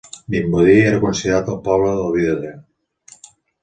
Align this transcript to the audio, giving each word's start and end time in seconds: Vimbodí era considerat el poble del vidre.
Vimbodí 0.35 0.77
era 0.85 1.03
considerat 1.05 1.53
el 1.55 1.61
poble 1.69 1.95
del 2.01 2.13
vidre. 2.19 2.55